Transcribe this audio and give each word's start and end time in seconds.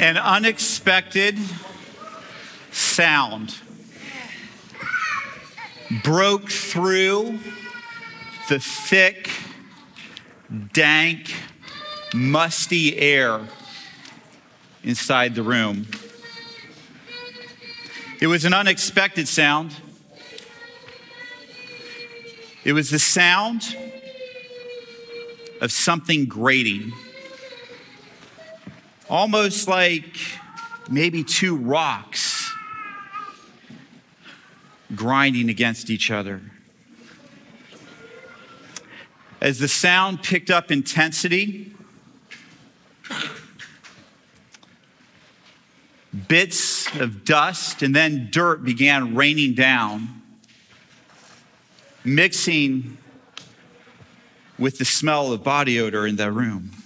An 0.00 0.16
unexpected 0.16 1.38
sound 2.70 3.54
broke 6.02 6.48
through 6.48 7.38
the 8.48 8.58
thick, 8.58 9.28
dank, 10.72 11.34
musty 12.14 12.96
air 12.98 13.42
inside 14.82 15.34
the 15.34 15.42
room. 15.42 15.86
It 18.22 18.26
was 18.26 18.46
an 18.46 18.54
unexpected 18.54 19.28
sound. 19.28 19.76
It 22.64 22.72
was 22.72 22.88
the 22.88 22.98
sound 22.98 23.76
of 25.60 25.70
something 25.70 26.24
grating 26.24 26.90
almost 29.10 29.66
like 29.66 30.16
maybe 30.88 31.24
two 31.24 31.56
rocks 31.56 32.52
grinding 34.94 35.50
against 35.50 35.90
each 35.90 36.12
other. 36.12 36.40
As 39.40 39.58
the 39.58 39.68
sound 39.68 40.22
picked 40.22 40.50
up 40.50 40.70
intensity, 40.70 41.74
bits 46.28 46.94
of 46.96 47.24
dust 47.24 47.82
and 47.82 47.94
then 47.94 48.28
dirt 48.30 48.62
began 48.64 49.16
raining 49.16 49.54
down, 49.54 50.22
mixing 52.04 52.96
with 54.58 54.78
the 54.78 54.84
smell 54.84 55.32
of 55.32 55.42
body 55.42 55.80
odor 55.80 56.06
in 56.06 56.14
the 56.16 56.30
room. 56.30 56.79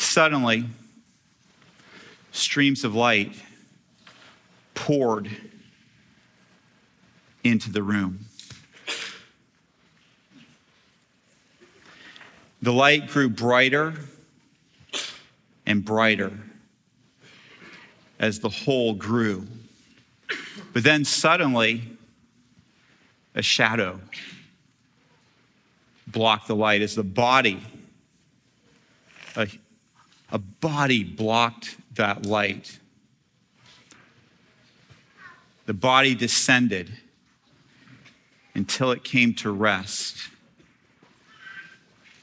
Suddenly, 0.00 0.64
streams 2.32 2.84
of 2.84 2.94
light 2.94 3.34
poured 4.74 5.30
into 7.44 7.70
the 7.70 7.82
room. 7.82 8.20
The 12.62 12.72
light 12.72 13.08
grew 13.08 13.28
brighter 13.28 13.94
and 15.66 15.84
brighter 15.84 16.32
as 18.18 18.40
the 18.40 18.48
hole 18.48 18.94
grew. 18.94 19.46
But 20.72 20.82
then 20.82 21.04
suddenly, 21.04 21.82
a 23.34 23.42
shadow 23.42 24.00
blocked 26.06 26.48
the 26.48 26.56
light 26.56 26.80
as 26.80 26.94
the 26.94 27.04
body, 27.04 27.62
a 29.36 29.46
a 30.32 30.38
body 30.38 31.02
blocked 31.02 31.76
that 31.94 32.24
light. 32.24 32.78
The 35.66 35.74
body 35.74 36.14
descended 36.14 36.90
until 38.54 38.90
it 38.90 39.04
came 39.04 39.34
to 39.34 39.50
rest 39.50 40.16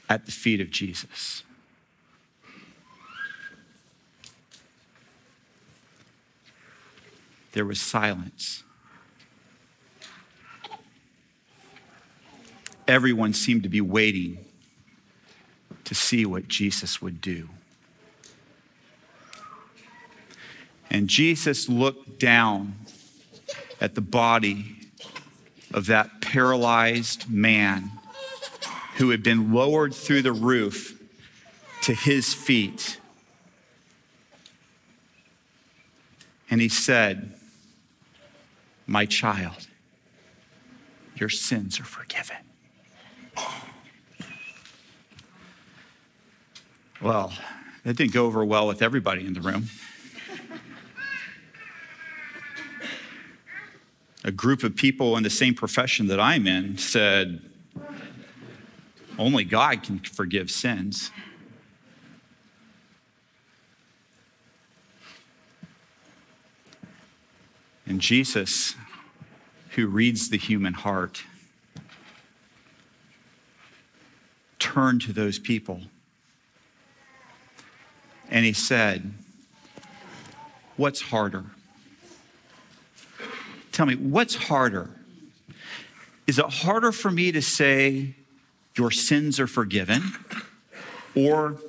at 0.08 0.26
the 0.26 0.32
feet 0.32 0.60
of 0.60 0.70
Jesus. 0.70 1.42
There 7.52 7.64
was 7.64 7.80
silence. 7.80 8.62
Everyone 12.86 13.32
seemed 13.32 13.64
to 13.64 13.68
be 13.68 13.80
waiting 13.80 14.38
to 15.84 15.94
see 15.94 16.24
what 16.24 16.48
Jesus 16.48 17.02
would 17.02 17.20
do. 17.20 17.48
And 20.90 21.08
Jesus 21.08 21.68
looked 21.68 22.18
down 22.18 22.74
at 23.80 23.94
the 23.94 24.00
body 24.00 24.76
of 25.72 25.86
that 25.86 26.20
paralyzed 26.20 27.30
man 27.30 27.92
who 28.96 29.10
had 29.10 29.22
been 29.22 29.52
lowered 29.52 29.94
through 29.94 30.22
the 30.22 30.32
roof 30.32 31.00
to 31.82 31.94
his 31.94 32.34
feet. 32.34 32.98
And 36.50 36.60
he 36.60 36.68
said, 36.68 37.34
My 38.86 39.04
child, 39.04 39.68
your 41.16 41.28
sins 41.28 41.78
are 41.78 41.84
forgiven. 41.84 42.36
Well, 47.00 47.32
that 47.84 47.96
didn't 47.96 48.12
go 48.12 48.26
over 48.26 48.44
well 48.44 48.66
with 48.66 48.82
everybody 48.82 49.24
in 49.24 49.34
the 49.34 49.40
room. 49.40 49.68
A 54.28 54.30
group 54.30 54.62
of 54.62 54.76
people 54.76 55.16
in 55.16 55.22
the 55.22 55.30
same 55.30 55.54
profession 55.54 56.06
that 56.06 56.20
I'm 56.20 56.46
in 56.46 56.76
said, 56.76 57.40
only 59.18 59.42
God 59.42 59.82
can 59.82 60.00
forgive 60.00 60.50
sins. 60.50 61.10
And 67.86 68.02
Jesus, 68.02 68.74
who 69.70 69.86
reads 69.86 70.28
the 70.28 70.36
human 70.36 70.74
heart, 70.74 71.24
turned 74.58 75.00
to 75.00 75.14
those 75.14 75.38
people 75.38 75.80
and 78.28 78.44
he 78.44 78.52
said, 78.52 79.10
What's 80.76 81.00
harder? 81.00 81.46
Tell 83.78 83.86
me, 83.86 83.94
what's 83.94 84.34
harder? 84.34 84.90
Is 86.26 86.40
it 86.40 86.46
harder 86.46 86.90
for 86.90 87.12
me 87.12 87.30
to 87.30 87.40
say, 87.40 88.16
Your 88.74 88.90
sins 88.90 89.38
are 89.38 89.46
forgiven, 89.46 90.02
or 91.14 91.60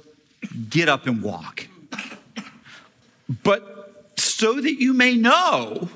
get 0.71 0.89
up 0.89 1.05
and 1.05 1.21
walk? 1.21 1.67
But 3.43 4.15
so 4.17 4.59
that 4.59 4.81
you 4.81 4.91
may 4.91 5.17
know 5.17 5.87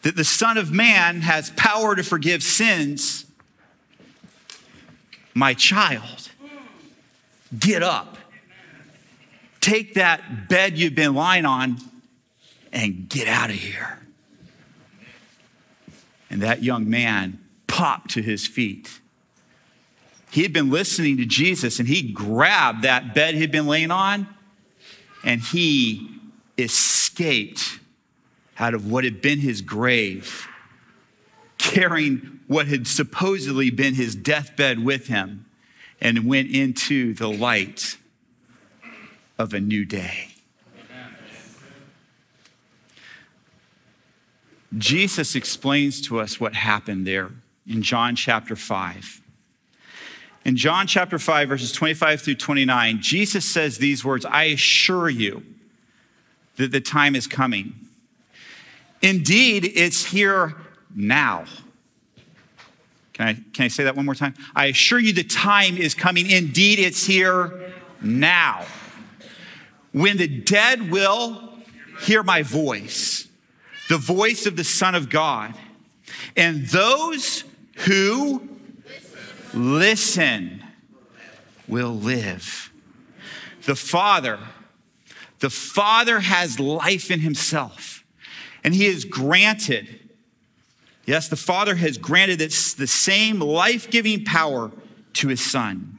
that 0.00 0.16
the 0.16 0.24
Son 0.24 0.56
of 0.56 0.72
Man 0.72 1.20
has 1.20 1.50
power 1.50 1.94
to 1.94 2.02
forgive 2.02 2.42
sins, 2.42 3.26
my 5.34 5.52
child, 5.52 6.30
get 7.58 7.82
up. 7.82 8.16
Take 9.60 9.92
that 9.96 10.48
bed 10.48 10.78
you've 10.78 10.94
been 10.94 11.14
lying 11.14 11.44
on 11.44 11.76
and 12.72 13.06
get 13.06 13.28
out 13.28 13.50
of 13.50 13.56
here. 13.56 13.98
And 16.30 16.42
that 16.42 16.62
young 16.62 16.88
man 16.88 17.38
popped 17.66 18.10
to 18.10 18.22
his 18.22 18.46
feet. 18.46 19.00
He 20.30 20.42
had 20.42 20.52
been 20.52 20.70
listening 20.70 21.16
to 21.18 21.24
Jesus 21.24 21.78
and 21.78 21.88
he 21.88 22.02
grabbed 22.02 22.82
that 22.82 23.14
bed 23.14 23.34
he'd 23.34 23.52
been 23.52 23.66
laying 23.66 23.90
on 23.90 24.26
and 25.24 25.40
he 25.40 26.08
escaped 26.58 27.78
out 28.58 28.74
of 28.74 28.90
what 28.90 29.04
had 29.04 29.20
been 29.20 29.40
his 29.40 29.60
grave, 29.60 30.48
carrying 31.58 32.40
what 32.46 32.66
had 32.66 32.86
supposedly 32.86 33.70
been 33.70 33.94
his 33.94 34.14
deathbed 34.14 34.82
with 34.82 35.08
him, 35.08 35.44
and 36.00 36.26
went 36.26 36.50
into 36.50 37.14
the 37.14 37.28
light 37.28 37.98
of 39.38 39.52
a 39.52 39.60
new 39.60 39.84
day. 39.84 40.35
Jesus 44.76 45.34
explains 45.34 46.00
to 46.02 46.20
us 46.20 46.40
what 46.40 46.54
happened 46.54 47.06
there 47.06 47.30
in 47.66 47.82
John 47.82 48.16
chapter 48.16 48.56
5. 48.56 49.20
In 50.44 50.56
John 50.56 50.86
chapter 50.86 51.18
5, 51.18 51.48
verses 51.48 51.72
25 51.72 52.20
through 52.20 52.36
29, 52.36 53.00
Jesus 53.00 53.44
says 53.44 53.78
these 53.78 54.04
words 54.04 54.24
I 54.24 54.44
assure 54.44 55.08
you 55.08 55.42
that 56.56 56.70
the 56.70 56.80
time 56.80 57.14
is 57.14 57.26
coming. 57.26 57.74
Indeed, 59.02 59.72
it's 59.74 60.04
here 60.04 60.54
now. 60.94 61.44
Can 63.12 63.28
I, 63.28 63.34
can 63.52 63.64
I 63.64 63.68
say 63.68 63.84
that 63.84 63.96
one 63.96 64.04
more 64.04 64.14
time? 64.14 64.34
I 64.54 64.66
assure 64.66 64.98
you 64.98 65.12
the 65.12 65.24
time 65.24 65.76
is 65.78 65.94
coming. 65.94 66.30
Indeed, 66.30 66.78
it's 66.78 67.04
here 67.04 67.72
now. 68.02 68.66
When 69.92 70.16
the 70.16 70.28
dead 70.28 70.90
will 70.90 71.54
hear 72.00 72.22
my 72.22 72.42
voice, 72.42 73.25
the 73.88 73.98
voice 73.98 74.46
of 74.46 74.56
the 74.56 74.64
Son 74.64 74.94
of 74.94 75.10
God, 75.10 75.54
and 76.36 76.66
those 76.66 77.44
who 77.78 78.48
listen 79.54 80.62
will 81.68 81.94
live. 81.94 82.72
The 83.64 83.76
Father, 83.76 84.38
the 85.40 85.50
Father 85.50 86.20
has 86.20 86.60
life 86.60 87.10
in 87.10 87.20
himself, 87.20 88.04
and 88.62 88.74
he 88.74 88.86
has 88.86 89.04
granted, 89.04 90.00
yes, 91.04 91.28
the 91.28 91.36
Father 91.36 91.74
has 91.74 91.98
granted 91.98 92.38
the 92.38 92.50
same 92.50 93.40
life 93.40 93.90
giving 93.90 94.24
power 94.24 94.70
to 95.14 95.28
his 95.28 95.40
Son. 95.40 95.98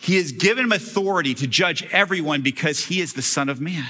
He 0.00 0.16
has 0.16 0.32
given 0.32 0.66
him 0.66 0.72
authority 0.72 1.32
to 1.34 1.46
judge 1.46 1.82
everyone 1.90 2.42
because 2.42 2.86
he 2.86 3.00
is 3.00 3.14
the 3.14 3.22
Son 3.22 3.48
of 3.48 3.60
Man. 3.60 3.88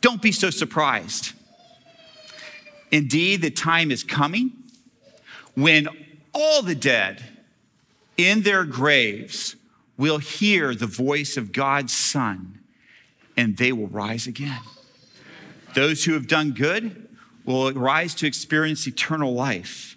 Don't 0.00 0.22
be 0.22 0.32
so 0.32 0.50
surprised. 0.50 1.32
Indeed, 2.92 3.40
the 3.40 3.50
time 3.50 3.90
is 3.90 4.04
coming 4.04 4.52
when 5.54 5.88
all 6.34 6.62
the 6.62 6.74
dead 6.74 7.22
in 8.16 8.42
their 8.42 8.64
graves 8.64 9.56
will 9.96 10.18
hear 10.18 10.74
the 10.74 10.86
voice 10.86 11.36
of 11.36 11.52
God's 11.52 11.92
Son 11.92 12.60
and 13.36 13.56
they 13.56 13.72
will 13.72 13.88
rise 13.88 14.26
again. 14.26 14.60
Those 15.74 16.04
who 16.04 16.12
have 16.12 16.28
done 16.28 16.52
good 16.52 17.08
will 17.46 17.72
rise 17.72 18.14
to 18.16 18.26
experience 18.26 18.86
eternal 18.86 19.32
life, 19.32 19.96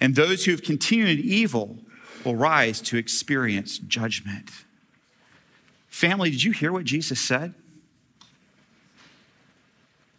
and 0.00 0.14
those 0.14 0.44
who 0.44 0.50
have 0.50 0.62
continued 0.62 1.20
evil 1.20 1.78
will 2.24 2.36
rise 2.36 2.80
to 2.80 2.96
experience 2.96 3.78
judgment. 3.78 4.50
Family, 5.88 6.30
did 6.30 6.42
you 6.42 6.52
hear 6.52 6.72
what 6.72 6.84
Jesus 6.84 7.20
said? 7.20 7.54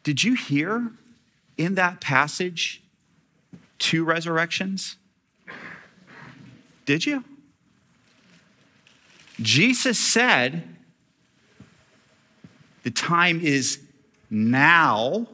Did 0.04 0.24
you 0.24 0.36
hear 0.36 0.92
in 1.58 1.76
that 1.76 2.02
passage 2.02 2.82
two 3.80 4.04
resurrections? 4.04 4.98
Did 6.86 7.06
you? 7.06 7.24
Jesus 9.42 10.00
said, 10.00 10.64
The 12.84 12.92
time 12.92 13.42
is 13.42 13.82
now 14.30 15.28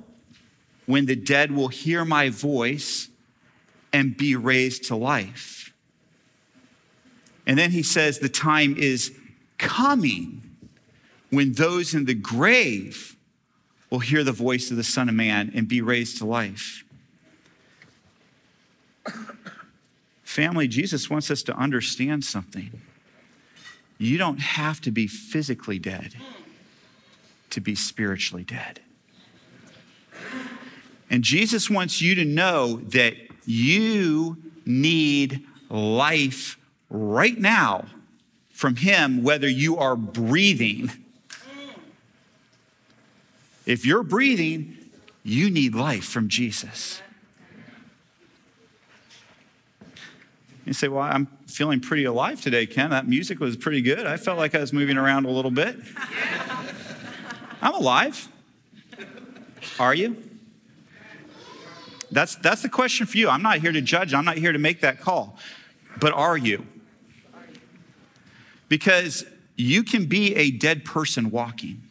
when 0.85 1.05
the 1.05 1.15
dead 1.15 1.51
will 1.51 1.67
hear 1.67 2.03
my 2.03 2.29
voice 2.29 3.09
and 3.93 4.15
be 4.17 4.35
raised 4.35 4.85
to 4.85 4.95
life. 4.95 5.73
And 7.45 7.57
then 7.57 7.71
he 7.71 7.83
says, 7.83 8.19
The 8.19 8.29
time 8.29 8.75
is 8.77 9.15
coming 9.57 10.41
when 11.29 11.53
those 11.53 11.93
in 11.93 12.05
the 12.05 12.13
grave 12.13 13.15
will 13.91 13.99
hear 13.99 14.23
the 14.23 14.31
voice 14.31 14.71
of 14.71 14.77
the 14.77 14.83
Son 14.83 15.09
of 15.09 15.15
Man 15.15 15.51
and 15.53 15.67
be 15.67 15.81
raised 15.81 16.17
to 16.17 16.25
life. 16.25 16.83
Family, 20.23 20.67
Jesus 20.67 21.09
wants 21.09 21.29
us 21.29 21.43
to 21.43 21.53
understand 21.55 22.23
something. 22.23 22.81
You 23.97 24.17
don't 24.17 24.39
have 24.39 24.81
to 24.81 24.91
be 24.91 25.05
physically 25.05 25.77
dead 25.77 26.15
to 27.51 27.61
be 27.61 27.75
spiritually 27.75 28.43
dead. 28.43 28.79
And 31.09 31.23
Jesus 31.23 31.69
wants 31.69 32.01
you 32.01 32.15
to 32.15 32.25
know 32.25 32.77
that 32.87 33.15
you 33.45 34.37
need 34.65 35.45
life 35.69 36.57
right 36.89 37.37
now 37.37 37.85
from 38.51 38.77
Him, 38.77 39.21
whether 39.23 39.49
you 39.49 39.77
are 39.77 39.95
breathing. 39.95 40.89
If 43.71 43.85
you're 43.85 44.03
breathing, 44.03 44.75
you 45.23 45.49
need 45.49 45.75
life 45.75 46.03
from 46.03 46.27
Jesus. 46.27 47.01
You 50.65 50.73
say, 50.73 50.89
Well, 50.89 51.03
I'm 51.03 51.27
feeling 51.47 51.79
pretty 51.79 52.03
alive 52.03 52.41
today, 52.41 52.65
Ken. 52.65 52.89
That 52.89 53.07
music 53.07 53.39
was 53.39 53.55
pretty 53.55 53.81
good. 53.81 54.05
I 54.05 54.17
felt 54.17 54.37
like 54.37 54.55
I 54.55 54.59
was 54.59 54.73
moving 54.73 54.97
around 54.97 55.25
a 55.25 55.29
little 55.29 55.51
bit. 55.51 55.77
I'm 57.61 57.73
alive. 57.73 58.27
Are 59.79 59.95
you? 59.95 60.21
That's, 62.11 62.35
that's 62.35 62.63
the 62.63 62.69
question 62.69 63.05
for 63.05 63.17
you. 63.17 63.29
I'm 63.29 63.41
not 63.41 63.59
here 63.59 63.71
to 63.71 63.79
judge, 63.79 64.13
I'm 64.13 64.25
not 64.25 64.35
here 64.35 64.51
to 64.51 64.59
make 64.59 64.81
that 64.81 64.99
call. 64.99 65.37
But 66.01 66.11
are 66.11 66.35
you? 66.35 66.67
Because 68.67 69.23
you 69.55 69.83
can 69.83 70.07
be 70.07 70.35
a 70.35 70.51
dead 70.51 70.83
person 70.83 71.31
walking. 71.31 71.83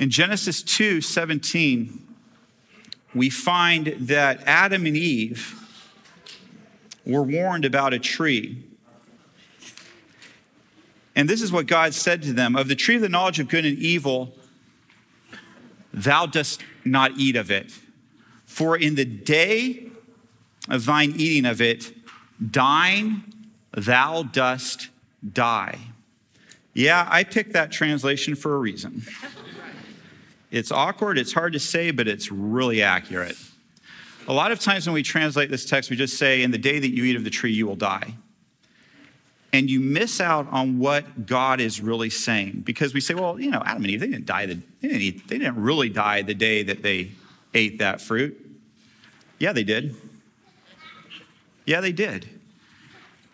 In 0.00 0.08
Genesis 0.08 0.62
2 0.62 1.02
17, 1.02 2.06
we 3.14 3.28
find 3.28 3.88
that 3.98 4.42
Adam 4.46 4.86
and 4.86 4.96
Eve 4.96 5.54
were 7.04 7.22
warned 7.22 7.66
about 7.66 7.92
a 7.92 7.98
tree. 7.98 8.64
And 11.14 11.28
this 11.28 11.42
is 11.42 11.52
what 11.52 11.66
God 11.66 11.92
said 11.92 12.22
to 12.22 12.32
them 12.32 12.56
Of 12.56 12.68
the 12.68 12.74
tree 12.74 12.96
of 12.96 13.02
the 13.02 13.10
knowledge 13.10 13.40
of 13.40 13.48
good 13.48 13.66
and 13.66 13.78
evil, 13.78 14.32
thou 15.92 16.24
dost 16.24 16.62
not 16.82 17.12
eat 17.18 17.36
of 17.36 17.50
it. 17.50 17.70
For 18.46 18.78
in 18.78 18.94
the 18.94 19.04
day 19.04 19.90
of 20.70 20.86
thine 20.86 21.12
eating 21.14 21.44
of 21.44 21.60
it, 21.60 21.92
dying 22.50 23.22
thou 23.72 24.22
dost 24.22 24.88
die. 25.30 25.78
Yeah, 26.72 27.06
I 27.10 27.22
picked 27.22 27.52
that 27.52 27.70
translation 27.70 28.34
for 28.34 28.54
a 28.54 28.58
reason. 28.58 29.02
It's 30.50 30.72
awkward, 30.72 31.18
it's 31.18 31.32
hard 31.32 31.52
to 31.52 31.60
say, 31.60 31.90
but 31.90 32.08
it's 32.08 32.32
really 32.32 32.82
accurate. 32.82 33.36
A 34.26 34.32
lot 34.32 34.52
of 34.52 34.60
times 34.60 34.86
when 34.86 34.94
we 34.94 35.02
translate 35.02 35.50
this 35.50 35.64
text, 35.64 35.90
we 35.90 35.96
just 35.96 36.18
say, 36.18 36.42
In 36.42 36.50
the 36.50 36.58
day 36.58 36.78
that 36.78 36.90
you 36.90 37.04
eat 37.04 37.16
of 37.16 37.24
the 37.24 37.30
tree, 37.30 37.52
you 37.52 37.66
will 37.66 37.76
die. 37.76 38.14
And 39.52 39.68
you 39.68 39.80
miss 39.80 40.20
out 40.20 40.46
on 40.52 40.78
what 40.78 41.26
God 41.26 41.60
is 41.60 41.80
really 41.80 42.10
saying 42.10 42.62
because 42.64 42.94
we 42.94 43.00
say, 43.00 43.14
well, 43.14 43.40
you 43.40 43.50
know, 43.50 43.62
Adam 43.64 43.82
and 43.82 43.90
Eve, 43.90 44.00
they 44.00 44.06
didn't 44.06 44.26
die, 44.26 44.46
the, 44.46 44.54
they, 44.80 44.88
didn't 44.88 45.02
eat, 45.02 45.28
they 45.28 45.38
didn't 45.38 45.60
really 45.60 45.88
die 45.88 46.22
the 46.22 46.34
day 46.34 46.62
that 46.62 46.84
they 46.84 47.10
ate 47.52 47.80
that 47.80 48.00
fruit. 48.00 48.38
Yeah, 49.40 49.52
they 49.52 49.64
did. 49.64 49.96
Yeah, 51.66 51.80
they 51.80 51.90
did. 51.90 52.28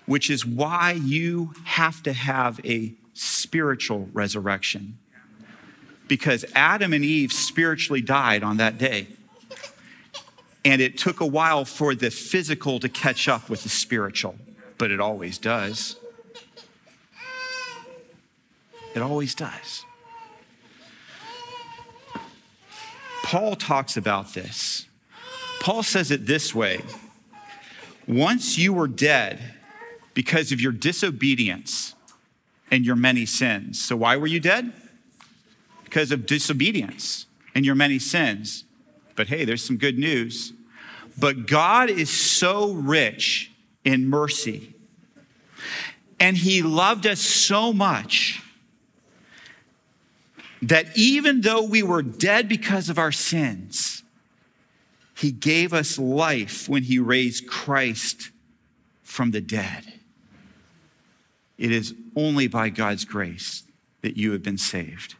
Which 0.06 0.30
is 0.30 0.46
why 0.46 0.92
you 0.92 1.52
have 1.64 2.02
to 2.04 2.14
have 2.14 2.64
a 2.64 2.94
spiritual 3.12 4.08
resurrection 4.12 4.98
because 6.08 6.44
Adam 6.54 6.92
and 6.92 7.04
Eve 7.04 7.32
spiritually 7.32 8.00
died 8.00 8.42
on 8.42 8.58
that 8.58 8.78
day. 8.78 9.08
And 10.64 10.82
it 10.82 10.98
took 10.98 11.20
a 11.20 11.26
while 11.26 11.64
for 11.64 11.94
the 11.94 12.10
physical 12.10 12.80
to 12.80 12.88
catch 12.88 13.28
up 13.28 13.48
with 13.48 13.62
the 13.62 13.68
spiritual, 13.68 14.36
but 14.78 14.90
it 14.90 15.00
always 15.00 15.38
does. 15.38 15.96
It 18.94 19.02
always 19.02 19.34
does. 19.34 19.84
Paul 23.22 23.56
talks 23.56 23.96
about 23.96 24.34
this. 24.34 24.86
Paul 25.60 25.82
says 25.82 26.10
it 26.10 26.26
this 26.26 26.54
way 26.54 26.80
Once 28.06 28.56
you 28.56 28.72
were 28.72 28.88
dead 28.88 29.40
because 30.14 30.50
of 30.50 30.60
your 30.60 30.72
disobedience 30.72 31.94
and 32.70 32.84
your 32.84 32.96
many 32.96 33.26
sins. 33.26 33.82
So, 33.84 33.96
why 33.96 34.16
were 34.16 34.26
you 34.26 34.40
dead? 34.40 34.72
Because 35.86 36.10
of 36.10 36.26
disobedience 36.26 37.26
and 37.54 37.64
your 37.64 37.76
many 37.76 37.98
sins. 37.98 38.64
But 39.14 39.28
hey, 39.28 39.44
there's 39.44 39.64
some 39.64 39.76
good 39.76 39.96
news. 39.96 40.52
But 41.16 41.46
God 41.46 41.88
is 41.88 42.10
so 42.10 42.72
rich 42.72 43.52
in 43.84 44.08
mercy. 44.08 44.74
And 46.18 46.36
He 46.36 46.60
loved 46.60 47.06
us 47.06 47.20
so 47.20 47.72
much 47.72 48.42
that 50.60 50.86
even 50.96 51.42
though 51.42 51.62
we 51.62 51.84
were 51.84 52.02
dead 52.02 52.48
because 52.48 52.88
of 52.88 52.98
our 52.98 53.12
sins, 53.12 54.02
He 55.16 55.30
gave 55.30 55.72
us 55.72 56.00
life 56.00 56.68
when 56.68 56.82
He 56.82 56.98
raised 56.98 57.46
Christ 57.46 58.32
from 59.04 59.30
the 59.30 59.40
dead. 59.40 59.84
It 61.56 61.70
is 61.70 61.94
only 62.16 62.48
by 62.48 62.70
God's 62.70 63.04
grace 63.04 63.62
that 64.02 64.16
you 64.16 64.32
have 64.32 64.42
been 64.42 64.58
saved. 64.58 65.14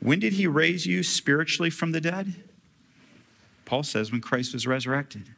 When 0.00 0.18
did 0.18 0.32
he 0.34 0.46
raise 0.46 0.86
you 0.86 1.02
spiritually 1.02 1.70
from 1.70 1.92
the 1.92 2.00
dead? 2.00 2.34
Paul 3.64 3.82
says 3.82 4.10
when 4.10 4.20
Christ 4.20 4.52
was 4.52 4.66
resurrected. 4.66 5.30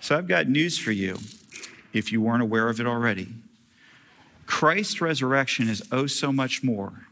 So 0.00 0.16
I've 0.16 0.28
got 0.28 0.48
news 0.48 0.78
for 0.78 0.92
you 0.92 1.18
if 1.92 2.12
you 2.12 2.22
weren't 2.22 2.42
aware 2.42 2.68
of 2.68 2.80
it 2.80 2.86
already. 2.86 3.28
Christ's 4.46 5.00
resurrection 5.00 5.68
is 5.68 5.82
oh 5.92 6.06
so 6.06 6.32
much 6.32 6.62
more 6.62 7.08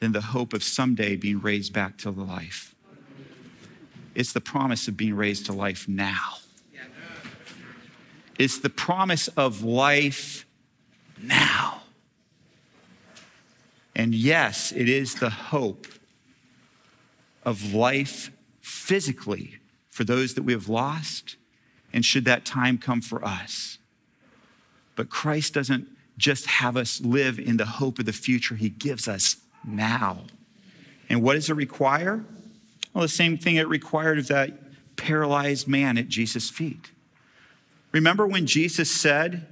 than 0.00 0.12
the 0.12 0.20
hope 0.20 0.52
of 0.52 0.64
someday 0.64 1.14
being 1.14 1.40
raised 1.40 1.72
back 1.72 1.98
to 1.98 2.10
the 2.10 2.22
life. 2.22 2.74
It's 4.14 4.32
the 4.32 4.40
promise 4.40 4.88
of 4.88 4.96
being 4.96 5.14
raised 5.14 5.46
to 5.46 5.52
life 5.52 5.86
now. 5.86 6.38
It's 8.38 8.58
the 8.58 8.70
promise 8.70 9.28
of 9.28 9.62
life 9.62 10.46
now. 11.22 11.82
And 14.00 14.14
yes, 14.14 14.72
it 14.72 14.88
is 14.88 15.16
the 15.16 15.28
hope 15.28 15.86
of 17.44 17.74
life 17.74 18.30
physically 18.62 19.58
for 19.90 20.04
those 20.04 20.32
that 20.36 20.42
we 20.42 20.54
have 20.54 20.70
lost, 20.70 21.36
and 21.92 22.02
should 22.02 22.24
that 22.24 22.46
time 22.46 22.78
come 22.78 23.02
for 23.02 23.22
us. 23.22 23.76
But 24.96 25.10
Christ 25.10 25.52
doesn't 25.52 25.86
just 26.16 26.46
have 26.46 26.78
us 26.78 27.02
live 27.02 27.38
in 27.38 27.58
the 27.58 27.66
hope 27.66 27.98
of 27.98 28.06
the 28.06 28.14
future, 28.14 28.54
He 28.54 28.70
gives 28.70 29.06
us 29.06 29.36
now. 29.66 30.20
And 31.10 31.22
what 31.22 31.34
does 31.34 31.50
it 31.50 31.54
require? 31.54 32.24
Well, 32.94 33.02
the 33.02 33.08
same 33.08 33.36
thing 33.36 33.56
it 33.56 33.68
required 33.68 34.18
of 34.18 34.28
that 34.28 34.96
paralyzed 34.96 35.68
man 35.68 35.98
at 35.98 36.08
Jesus' 36.08 36.48
feet. 36.48 36.90
Remember 37.92 38.26
when 38.26 38.46
Jesus 38.46 38.90
said, 38.90 39.46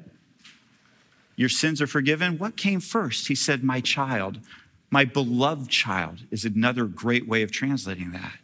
Your 1.39 1.49
sins 1.49 1.81
are 1.81 1.87
forgiven? 1.87 2.37
What 2.37 2.57
came 2.57 2.81
first? 2.81 3.29
He 3.29 3.37
said, 3.37 3.63
My 3.63 3.81
child, 3.81 4.41
my 4.91 5.05
beloved 5.05 5.71
child 5.71 6.25
is 6.33 6.45
another 6.45 6.87
great 6.87 7.29
way 7.29 7.45
of 7.45 7.53
translating 7.53 8.11
that. 8.11 8.39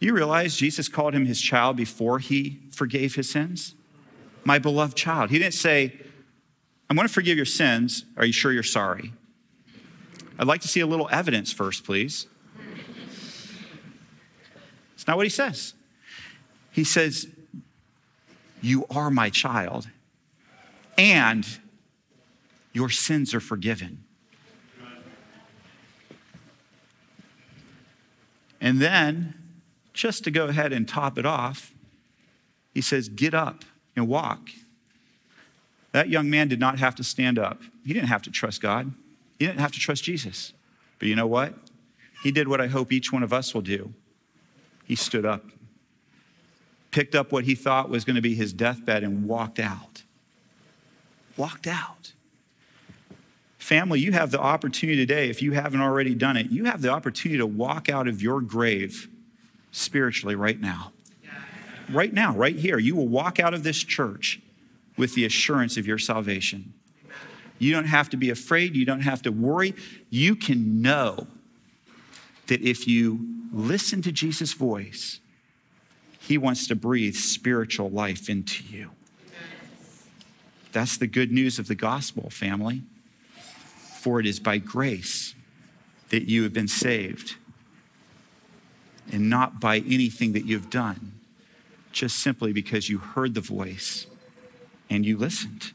You 0.00 0.12
realize 0.12 0.56
Jesus 0.56 0.88
called 0.88 1.14
him 1.14 1.24
his 1.24 1.40
child 1.40 1.76
before 1.76 2.18
he 2.18 2.58
forgave 2.72 3.14
his 3.14 3.30
sins? 3.30 3.76
My 4.42 4.58
beloved 4.58 4.96
child. 4.96 5.30
He 5.30 5.38
didn't 5.38 5.54
say, 5.54 5.96
I'm 6.90 6.96
going 6.96 7.06
to 7.06 7.14
forgive 7.14 7.36
your 7.36 7.46
sins. 7.46 8.04
Are 8.16 8.26
you 8.26 8.32
sure 8.32 8.52
you're 8.52 8.64
sorry? 8.64 9.12
I'd 10.36 10.48
like 10.48 10.62
to 10.62 10.68
see 10.68 10.80
a 10.80 10.88
little 10.88 11.08
evidence 11.12 11.52
first, 11.52 11.84
please. 11.84 12.26
It's 14.94 15.06
not 15.06 15.16
what 15.16 15.26
he 15.26 15.30
says. 15.30 15.74
He 16.72 16.82
says, 16.82 17.28
You 18.60 18.84
are 18.90 19.12
my 19.12 19.30
child, 19.30 19.88
and 20.98 21.46
your 22.74 22.90
sins 22.90 23.32
are 23.32 23.40
forgiven. 23.40 24.04
And 28.60 28.80
then, 28.80 29.34
just 29.92 30.24
to 30.24 30.30
go 30.30 30.46
ahead 30.46 30.72
and 30.72 30.88
top 30.88 31.18
it 31.18 31.24
off, 31.24 31.72
he 32.74 32.80
says, 32.80 33.08
Get 33.08 33.32
up 33.32 33.64
and 33.94 34.08
walk. 34.08 34.50
That 35.92 36.08
young 36.08 36.28
man 36.28 36.48
did 36.48 36.58
not 36.58 36.78
have 36.78 36.96
to 36.96 37.04
stand 37.04 37.38
up. 37.38 37.60
He 37.86 37.92
didn't 37.92 38.08
have 38.08 38.22
to 38.22 38.30
trust 38.30 38.60
God. 38.60 38.92
He 39.38 39.46
didn't 39.46 39.60
have 39.60 39.72
to 39.72 39.78
trust 39.78 40.02
Jesus. 40.02 40.52
But 40.98 41.08
you 41.08 41.14
know 41.14 41.26
what? 41.26 41.54
He 42.22 42.32
did 42.32 42.48
what 42.48 42.60
I 42.60 42.66
hope 42.66 42.90
each 42.90 43.12
one 43.12 43.22
of 43.22 43.32
us 43.32 43.54
will 43.54 43.60
do. 43.60 43.92
He 44.84 44.96
stood 44.96 45.24
up, 45.24 45.44
picked 46.90 47.14
up 47.14 47.30
what 47.30 47.44
he 47.44 47.54
thought 47.54 47.90
was 47.90 48.04
going 48.04 48.16
to 48.16 48.22
be 48.22 48.34
his 48.34 48.52
deathbed, 48.52 49.04
and 49.04 49.28
walked 49.28 49.60
out. 49.60 50.02
Walked 51.36 51.66
out. 51.66 52.14
Family, 53.64 53.98
you 53.98 54.12
have 54.12 54.30
the 54.30 54.38
opportunity 54.38 54.94
today, 54.94 55.30
if 55.30 55.40
you 55.40 55.52
haven't 55.52 55.80
already 55.80 56.14
done 56.14 56.36
it, 56.36 56.50
you 56.50 56.64
have 56.64 56.82
the 56.82 56.90
opportunity 56.90 57.38
to 57.38 57.46
walk 57.46 57.88
out 57.88 58.06
of 58.06 58.20
your 58.20 58.42
grave 58.42 59.08
spiritually 59.72 60.34
right 60.34 60.60
now. 60.60 60.92
Right 61.88 62.12
now, 62.12 62.36
right 62.36 62.56
here. 62.56 62.78
You 62.78 62.94
will 62.94 63.08
walk 63.08 63.40
out 63.40 63.54
of 63.54 63.62
this 63.62 63.82
church 63.82 64.38
with 64.98 65.14
the 65.14 65.24
assurance 65.24 65.78
of 65.78 65.86
your 65.86 65.96
salvation. 65.96 66.74
You 67.58 67.72
don't 67.72 67.86
have 67.86 68.10
to 68.10 68.18
be 68.18 68.28
afraid. 68.28 68.76
You 68.76 68.84
don't 68.84 69.00
have 69.00 69.22
to 69.22 69.30
worry. 69.30 69.74
You 70.10 70.36
can 70.36 70.82
know 70.82 71.26
that 72.48 72.60
if 72.60 72.86
you 72.86 73.26
listen 73.50 74.02
to 74.02 74.12
Jesus' 74.12 74.52
voice, 74.52 75.20
he 76.20 76.36
wants 76.36 76.66
to 76.66 76.76
breathe 76.76 77.14
spiritual 77.14 77.88
life 77.88 78.28
into 78.28 78.62
you. 78.62 78.90
That's 80.72 80.98
the 80.98 81.06
good 81.06 81.32
news 81.32 81.58
of 81.58 81.66
the 81.66 81.74
gospel, 81.74 82.28
family. 82.28 82.82
For 84.04 84.20
it 84.20 84.26
is 84.26 84.38
by 84.38 84.58
grace 84.58 85.34
that 86.10 86.28
you 86.28 86.42
have 86.42 86.52
been 86.52 86.68
saved, 86.68 87.36
and 89.10 89.30
not 89.30 89.60
by 89.60 89.78
anything 89.78 90.34
that 90.34 90.44
you've 90.44 90.68
done, 90.68 91.20
just 91.90 92.18
simply 92.18 92.52
because 92.52 92.90
you 92.90 92.98
heard 92.98 93.32
the 93.32 93.40
voice 93.40 94.06
and 94.90 95.06
you 95.06 95.16
listened. 95.16 95.72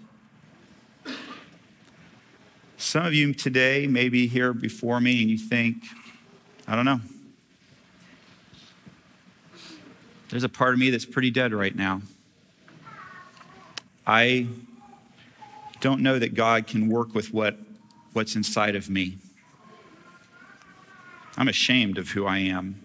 Some 2.77 3.03
of 3.03 3.15
you 3.15 3.33
today 3.33 3.87
may 3.87 4.09
be 4.09 4.27
here 4.27 4.53
before 4.53 5.01
me 5.01 5.23
and 5.23 5.31
you 5.31 5.39
think, 5.39 5.85
I 6.67 6.75
don't 6.75 6.85
know. 6.85 7.01
There's 10.29 10.43
a 10.43 10.49
part 10.49 10.75
of 10.75 10.79
me 10.79 10.91
that's 10.91 11.03
pretty 11.03 11.31
dead 11.31 11.51
right 11.51 11.75
now. 11.75 12.03
I 14.05 14.45
don't 15.81 16.01
know 16.01 16.19
that 16.19 16.35
God 16.35 16.67
can 16.67 16.89
work 16.89 17.15
with 17.15 17.33
what, 17.33 17.57
what's 18.13 18.35
inside 18.35 18.75
of 18.75 18.89
me. 18.89 19.17
I'm 21.37 21.47
ashamed 21.47 21.97
of 21.97 22.09
who 22.09 22.25
I 22.25 22.39
am. 22.39 22.81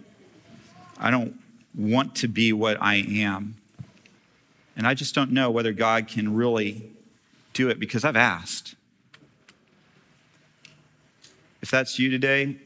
I 0.97 1.11
don't 1.11 1.39
want 1.73 2.15
to 2.15 2.27
be 2.27 2.53
what 2.53 2.77
I 2.81 2.95
am. 2.95 3.55
And 4.77 4.87
I 4.87 4.93
just 4.93 5.15
don't 5.15 5.31
know 5.31 5.51
whether 5.51 5.73
God 5.73 6.07
can 6.07 6.33
really 6.35 6.91
do 7.53 7.69
it 7.69 7.79
because 7.79 8.03
I've 8.05 8.15
asked. 8.15 8.75
If 11.61 11.71
that's 11.71 11.97
you 11.97 12.09
today, 12.09 12.57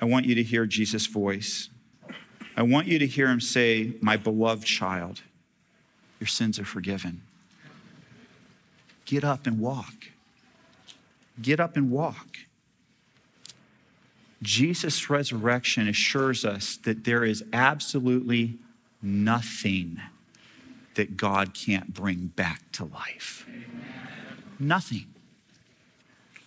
I 0.00 0.04
want 0.04 0.26
you 0.26 0.34
to 0.34 0.42
hear 0.42 0.66
Jesus' 0.66 1.06
voice. 1.06 1.68
I 2.56 2.62
want 2.62 2.86
you 2.86 2.98
to 2.98 3.06
hear 3.06 3.28
him 3.28 3.40
say, 3.40 3.94
My 4.00 4.16
beloved 4.16 4.66
child, 4.66 5.22
your 6.18 6.26
sins 6.26 6.58
are 6.58 6.64
forgiven. 6.64 7.22
Get 9.04 9.24
up 9.24 9.46
and 9.46 9.60
walk. 9.60 10.08
Get 11.40 11.60
up 11.60 11.76
and 11.76 11.90
walk. 11.90 12.38
Jesus' 14.42 15.08
resurrection 15.08 15.88
assures 15.88 16.44
us 16.44 16.76
that 16.78 17.04
there 17.04 17.24
is 17.24 17.44
absolutely 17.52 18.58
nothing 19.00 20.00
that 20.94 21.16
God 21.16 21.54
can't 21.54 21.94
bring 21.94 22.26
back 22.26 22.60
to 22.72 22.84
life. 22.84 23.46
Nothing. 24.58 25.06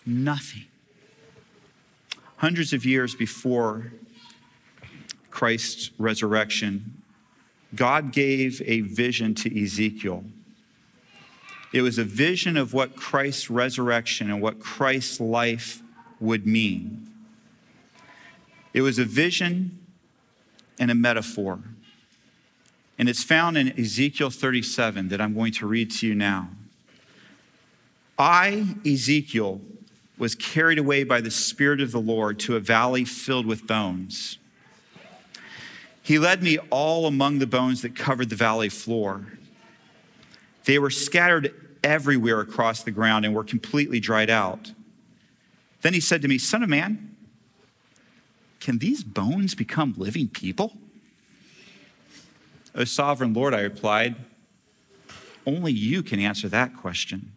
Nothing. 0.04 0.66
Hundreds 2.36 2.72
of 2.72 2.84
years 2.84 3.14
before 3.14 3.92
Christ's 5.30 5.90
resurrection, 5.98 7.02
God 7.74 8.12
gave 8.12 8.62
a 8.64 8.82
vision 8.82 9.34
to 9.36 9.62
Ezekiel. 9.62 10.24
It 11.76 11.82
was 11.82 11.98
a 11.98 12.04
vision 12.04 12.56
of 12.56 12.72
what 12.72 12.96
Christ's 12.96 13.50
resurrection 13.50 14.30
and 14.30 14.40
what 14.40 14.58
Christ's 14.58 15.20
life 15.20 15.82
would 16.18 16.46
mean. 16.46 17.06
It 18.72 18.80
was 18.80 18.98
a 18.98 19.04
vision 19.04 19.78
and 20.78 20.90
a 20.90 20.94
metaphor. 20.94 21.58
And 22.98 23.10
it's 23.10 23.22
found 23.22 23.58
in 23.58 23.78
Ezekiel 23.78 24.30
37 24.30 25.10
that 25.10 25.20
I'm 25.20 25.34
going 25.34 25.52
to 25.52 25.66
read 25.66 25.90
to 25.96 26.06
you 26.06 26.14
now. 26.14 26.48
I, 28.18 28.76
Ezekiel, 28.86 29.60
was 30.16 30.34
carried 30.34 30.78
away 30.78 31.04
by 31.04 31.20
the 31.20 31.30
Spirit 31.30 31.82
of 31.82 31.92
the 31.92 32.00
Lord 32.00 32.38
to 32.38 32.56
a 32.56 32.60
valley 32.60 33.04
filled 33.04 33.44
with 33.44 33.66
bones. 33.66 34.38
He 36.02 36.18
led 36.18 36.42
me 36.42 36.56
all 36.70 37.06
among 37.06 37.38
the 37.38 37.46
bones 37.46 37.82
that 37.82 37.94
covered 37.94 38.30
the 38.30 38.34
valley 38.34 38.70
floor. 38.70 39.26
They 40.64 40.78
were 40.78 40.88
scattered 40.88 41.65
everywhere 41.86 42.40
across 42.40 42.82
the 42.82 42.90
ground 42.90 43.24
and 43.24 43.34
were 43.34 43.44
completely 43.44 44.00
dried 44.00 44.28
out. 44.28 44.72
Then 45.82 45.94
he 45.94 46.00
said 46.00 46.20
to 46.22 46.28
me, 46.28 46.36
Son 46.36 46.62
of 46.62 46.68
man, 46.68 47.16
can 48.58 48.78
these 48.78 49.04
bones 49.04 49.54
become 49.54 49.94
living 49.96 50.28
people? 50.28 50.76
O 52.74 52.84
sovereign 52.84 53.32
Lord, 53.32 53.54
I 53.54 53.60
replied, 53.60 54.16
only 55.46 55.72
you 55.72 56.02
can 56.02 56.18
answer 56.18 56.48
that 56.48 56.76
question. 56.76 57.32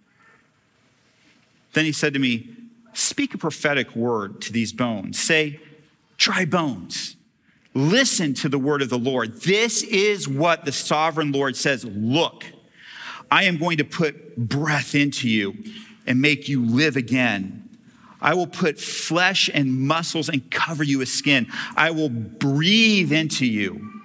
Then 1.74 1.86
he 1.86 1.92
said 1.92 2.14
to 2.14 2.20
me, 2.20 2.50
Speak 2.94 3.36
a 3.36 3.38
prophetic 3.38 3.96
word 3.96 4.42
to 4.42 4.52
these 4.52 4.74
bones. 4.74 5.20
Say, 5.20 5.60
Dry 6.18 6.44
bones, 6.44 7.16
listen 7.76 8.34
to 8.34 8.50
the 8.50 8.58
word 8.58 8.82
of 8.82 8.90
the 8.90 8.98
Lord. 8.98 9.42
This 9.42 9.84
is 9.84 10.28
what 10.28 10.66
the 10.66 10.72
sovereign 10.72 11.32
Lord 11.32 11.56
says 11.56 11.86
Look, 11.86 12.46
I 13.32 13.44
am 13.44 13.58
going 13.58 13.78
to 13.78 13.84
put 13.84 14.38
breath 14.38 14.96
into 14.96 15.30
you 15.30 15.56
and 16.06 16.22
make 16.22 16.50
you 16.50 16.66
live 16.66 16.96
again. 16.96 17.70
I 18.22 18.34
will 18.34 18.48
put 18.48 18.80
flesh 18.80 19.50
and 19.54 19.82
muscles 19.82 20.30
and 20.30 20.50
cover 20.52 20.84
you 20.84 21.00
with 21.00 21.10
skin. 21.10 21.48
I 21.76 21.92
will 21.92 22.10
breathe 22.10 23.14
into 23.14 23.46
you 23.46 24.02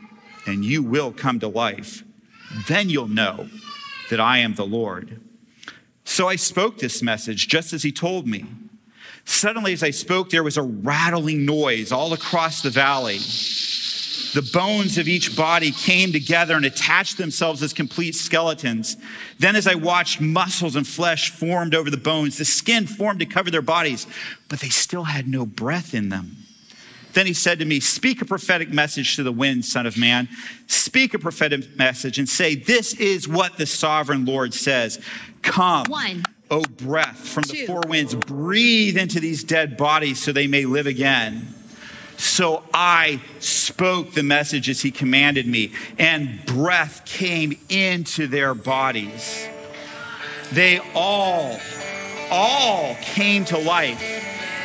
and 0.46 0.64
you 0.64 0.82
will 0.82 1.12
come 1.12 1.40
to 1.40 1.48
life. 1.48 2.04
Then 2.68 2.88
you'll 2.88 3.08
know 3.08 3.48
that 4.10 4.20
I 4.20 4.38
am 4.38 4.54
the 4.54 4.66
Lord. 4.66 5.20
So 6.04 6.28
I 6.28 6.36
spoke 6.36 6.78
this 6.78 7.02
message 7.02 7.48
just 7.48 7.72
as 7.72 7.82
he 7.82 7.90
told 7.90 8.26
me. 8.26 8.44
Suddenly, 9.24 9.72
as 9.72 9.82
I 9.82 9.90
spoke, 9.90 10.28
there 10.30 10.42
was 10.42 10.58
a 10.58 10.62
rattling 10.62 11.46
noise 11.46 11.90
all 11.90 12.12
across 12.12 12.60
the 12.60 12.70
valley. 12.70 13.18
The 14.34 14.42
bones 14.52 14.98
of 14.98 15.06
each 15.06 15.36
body 15.36 15.70
came 15.70 16.10
together 16.10 16.56
and 16.56 16.64
attached 16.64 17.18
themselves 17.18 17.62
as 17.62 17.72
complete 17.72 18.16
skeletons. 18.16 18.96
Then, 19.38 19.54
as 19.54 19.68
I 19.68 19.76
watched, 19.76 20.20
muscles 20.20 20.74
and 20.74 20.84
flesh 20.84 21.30
formed 21.30 21.72
over 21.72 21.88
the 21.88 21.96
bones. 21.96 22.38
The 22.38 22.44
skin 22.44 22.88
formed 22.88 23.20
to 23.20 23.26
cover 23.26 23.52
their 23.52 23.62
bodies, 23.62 24.08
but 24.48 24.58
they 24.58 24.70
still 24.70 25.04
had 25.04 25.28
no 25.28 25.46
breath 25.46 25.94
in 25.94 26.08
them. 26.08 26.38
Then 27.12 27.26
he 27.26 27.32
said 27.32 27.60
to 27.60 27.64
me, 27.64 27.78
Speak 27.78 28.22
a 28.22 28.24
prophetic 28.24 28.70
message 28.70 29.14
to 29.14 29.22
the 29.22 29.30
wind, 29.30 29.64
Son 29.64 29.86
of 29.86 29.96
Man. 29.96 30.28
Speak 30.66 31.14
a 31.14 31.18
prophetic 31.20 31.76
message 31.76 32.18
and 32.18 32.28
say, 32.28 32.56
This 32.56 32.92
is 32.94 33.28
what 33.28 33.56
the 33.56 33.66
sovereign 33.66 34.24
Lord 34.24 34.52
says. 34.52 35.00
Come. 35.42 35.84
One. 35.88 36.24
O 36.50 36.62
breath 36.62 37.18
from 37.18 37.44
the 37.44 37.66
four 37.66 37.82
winds, 37.86 38.16
breathe 38.16 38.98
into 38.98 39.20
these 39.20 39.44
dead 39.44 39.76
bodies 39.76 40.20
so 40.20 40.32
they 40.32 40.48
may 40.48 40.64
live 40.64 40.88
again. 40.88 41.54
So 42.16 42.62
I 42.72 43.20
spoke 43.40 44.12
the 44.12 44.22
message 44.22 44.68
as 44.68 44.80
he 44.82 44.90
commanded 44.90 45.46
me, 45.46 45.72
and 45.98 46.44
breath 46.46 47.04
came 47.04 47.58
into 47.68 48.26
their 48.26 48.54
bodies. 48.54 49.48
They 50.52 50.80
all, 50.94 51.58
all 52.30 52.96
came 53.02 53.44
to 53.46 53.58
life 53.58 54.02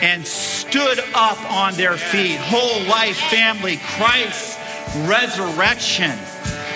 and 0.02 0.26
stood 0.26 1.00
up 1.14 1.40
on 1.52 1.74
their 1.74 1.98
feet. 1.98 2.38
Whole 2.38 2.84
life 2.84 3.18
family, 3.18 3.80
Christ's 3.98 4.58
resurrection 5.08 6.18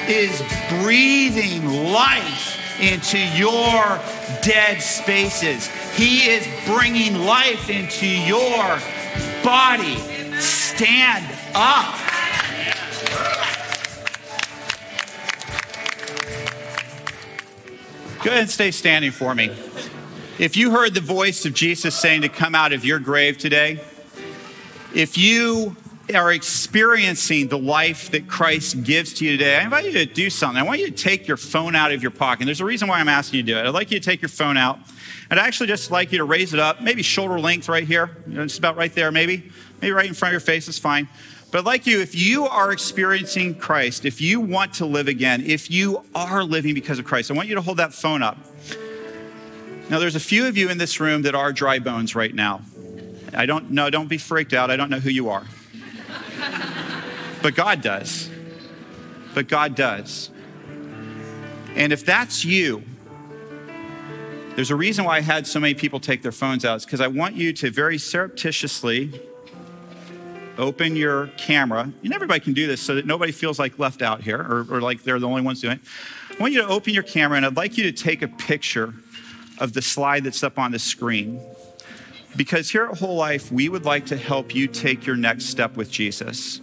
is 0.08 0.42
breathing 0.82 1.92
life 1.92 2.60
into 2.82 3.18
your 3.38 4.00
dead 4.42 4.82
spaces. 4.82 5.68
He 5.96 6.30
is 6.30 6.48
bringing 6.66 7.16
life 7.20 7.70
into 7.70 8.08
your 8.08 8.80
body. 9.44 10.13
Stand 10.84 11.24
up. 11.56 11.96
Go 18.22 18.32
ahead 18.32 18.42
and 18.42 18.50
stay 18.50 18.72
standing 18.72 19.12
for 19.12 19.34
me. 19.34 19.46
If 20.40 20.58
you 20.58 20.72
heard 20.72 20.94
the 20.94 21.00
voice 21.00 21.46
of 21.46 21.54
Jesus 21.54 21.98
saying 21.98 22.24
to 22.24 22.28
come 22.28 22.54
out 22.54 22.74
of 22.74 22.84
your 22.84 23.00
grave 23.00 23.38
today, 23.38 23.80
if 24.94 25.18
you 25.18 25.78
are 26.14 26.34
experiencing 26.34 27.48
the 27.48 27.58
life 27.58 28.12
that 28.12 28.28
Christ 28.28 28.84
gives 28.84 29.14
to 29.14 29.26
you 29.26 29.38
today, 29.38 29.60
I 29.60 29.64
invite 29.64 29.86
you 29.86 29.94
to 29.94 30.06
do 30.06 30.30
something. 30.30 30.62
I 30.62 30.64
want 30.64 30.82
you 30.82 30.88
to 30.88 30.92
take 30.92 31.30
your 31.30 31.38
phone 31.38 31.78
out 31.78 31.94
of 31.94 32.02
your 32.02 32.12
pocket. 32.12 32.44
There's 32.44 32.60
a 32.60 32.66
reason 32.66 32.90
why 32.90 33.00
I'm 33.00 33.08
asking 33.08 33.38
you 33.38 33.44
to 33.44 33.52
do 33.54 33.58
it. 33.58 33.66
I'd 33.66 33.74
like 33.74 33.90
you 33.90 34.02
to 34.02 34.06
take 34.06 34.22
your 34.22 34.28
phone 34.28 34.58
out. 34.58 34.80
I'd 35.32 35.38
actually 35.38 35.68
just 35.68 35.92
like 35.92 36.12
you 36.12 36.18
to 36.18 36.26
raise 36.26 36.54
it 36.54 36.60
up, 36.60 36.82
maybe 36.82 37.02
shoulder 37.02 37.40
length 37.40 37.70
right 37.70 37.86
here, 37.86 38.18
you 38.28 38.34
know, 38.34 38.44
just 38.44 38.60
about 38.60 38.76
right 38.76 38.94
there, 38.94 39.12
maybe. 39.12 39.50
Maybe 39.84 39.92
right 39.92 40.06
in 40.06 40.14
front 40.14 40.30
of 40.30 40.36
your 40.36 40.40
face 40.40 40.70
is 40.70 40.80
fine. 40.80 41.10
But 41.52 41.66
like 41.66 41.86
you, 41.86 42.00
if 42.00 42.16
you 42.16 42.46
are 42.46 42.72
experiencing 42.72 43.54
Christ, 43.54 44.06
if 44.06 44.22
you 44.22 44.40
want 44.40 44.76
to 44.76 44.86
live 44.86 45.10
again, 45.10 45.44
if 45.46 45.70
you 45.70 46.06
are 46.16 46.42
living 46.42 46.74
because 46.74 47.00
of 47.00 47.06
Christ, 47.06 47.30
I 47.30 47.34
want 47.34 47.50
you 47.50 47.56
to 47.56 47.62
hold 47.62 47.80
that 47.80 47.94
phone 47.94 48.24
up. 48.24 48.38
Now, 49.90 50.00
there's 50.00 50.16
a 50.16 50.22
few 50.22 50.48
of 50.48 50.56
you 50.56 50.70
in 50.70 50.78
this 50.78 51.02
room 51.02 51.24
that 51.24 51.36
are 51.36 51.52
dry 51.52 51.80
bones 51.80 52.16
right 52.16 52.34
now. 52.34 52.62
I 53.34 53.46
don't 53.46 53.72
know, 53.72 53.90
don't 53.90 54.08
be 54.08 54.18
freaked 54.18 54.54
out. 54.54 54.72
I 54.72 54.78
don't 54.78 54.90
know 54.90 55.02
who 55.02 55.10
you 55.10 55.32
are. 55.32 55.44
But 57.42 57.54
God 57.56 57.82
does. 57.82 58.30
But 59.34 59.50
God 59.50 59.76
does. 59.76 60.30
And 61.76 61.92
if 61.92 62.06
that's 62.06 62.46
you, 62.46 62.84
there's 64.56 64.72
a 64.72 64.78
reason 64.78 65.04
why 65.04 65.18
I 65.18 65.22
had 65.22 65.46
so 65.46 65.60
many 65.60 65.74
people 65.74 66.00
take 66.00 66.22
their 66.22 66.32
phones 66.32 66.64
out. 66.64 66.78
It's 66.78 66.86
because 66.86 67.02
I 67.02 67.08
want 67.08 67.36
you 67.36 67.52
to 67.52 67.70
very 67.70 67.98
surreptitiously 67.98 69.20
open 70.58 70.96
your 70.96 71.28
camera. 71.38 71.92
And 72.04 72.14
everybody 72.14 72.40
can 72.40 72.54
do 72.54 72.68
this 72.68 72.82
so 72.82 72.96
that 72.96 73.06
nobody 73.06 73.32
feels 73.32 73.60
like 73.60 73.80
left 73.80 74.02
out 74.02 74.22
here 74.22 74.40
or, 74.40 74.66
or 74.70 74.82
like 74.82 75.04
they're 75.04 75.20
the 75.20 75.28
only 75.28 75.42
ones 75.42 75.62
doing 75.62 75.78
it. 75.78 75.82
I 76.32 76.42
want 76.42 76.54
you 76.54 76.62
to 76.62 76.68
open 76.68 76.94
your 76.94 77.04
camera 77.04 77.38
and 77.38 77.46
I'd 77.46 77.56
like 77.56 77.78
you 77.78 77.84
to 77.84 77.92
take 77.92 78.22
a 78.22 78.28
picture 78.28 78.94
of 79.60 79.74
the 79.74 79.82
slide 79.82 80.24
that's 80.24 80.44
up 80.44 80.58
on 80.58 80.72
the 80.72 80.80
screen. 80.80 81.42
Because 82.36 82.72
here 82.72 82.86
at 82.86 82.98
Whole 82.98 83.16
Life, 83.16 83.52
we 83.52 83.70
would 83.70 83.86
like 83.86 84.08
to 84.08 84.18
help 84.18 84.56
you 84.56 84.68
take 84.68 85.06
your 85.06 85.16
next 85.16 85.46
step 85.46 85.76
with 85.76 85.92
Jesus. 85.92 86.62